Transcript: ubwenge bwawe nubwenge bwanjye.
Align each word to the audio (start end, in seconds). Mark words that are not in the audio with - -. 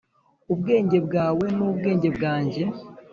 ubwenge 0.53 0.97
bwawe 1.07 1.45
nubwenge 1.57 2.09
bwanjye. 2.17 2.63